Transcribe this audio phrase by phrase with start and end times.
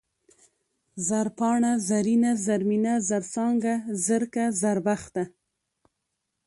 [1.07, 5.23] زرپاڼه، زرينه، زرمينه، زرڅانگه، زرکه، زربخته